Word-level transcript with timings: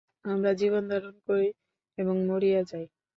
আমরা 0.25 0.51
জীবনধারণ 0.53 1.15
করি 1.27 1.49
এবং 1.97 2.15
মরিয়া 2.27 2.61
যাই। 2.63 2.85